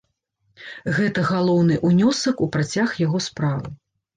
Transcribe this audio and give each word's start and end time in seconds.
Гэта 0.99 1.19
галоўны 1.31 1.77
ўнёсак 1.91 2.35
у 2.47 2.51
працяг 2.57 2.99
яго 3.07 3.25
справы. 3.29 3.67